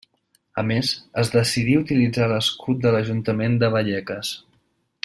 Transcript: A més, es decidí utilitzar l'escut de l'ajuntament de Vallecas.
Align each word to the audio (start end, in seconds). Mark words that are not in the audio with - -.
A 0.61 0.63
més, 0.69 0.89
es 1.23 1.31
decidí 1.35 1.75
utilitzar 1.81 2.31
l'escut 2.33 2.83
de 2.87 2.95
l'ajuntament 2.97 3.61
de 3.65 3.71
Vallecas. 3.77 4.35